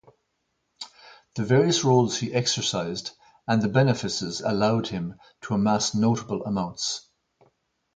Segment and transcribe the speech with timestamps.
[1.35, 3.11] The various roles he exercised
[3.47, 7.07] and the benefices allowed him to amass notable amounts.